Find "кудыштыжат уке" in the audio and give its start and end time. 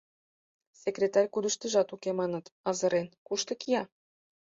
1.33-2.11